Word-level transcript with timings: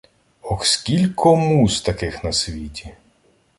Ох, 0.41 0.65
скілько 0.65 1.35
муз 1.35 1.81
таких 1.81 2.23
на 2.23 2.33
світі! 2.33 2.93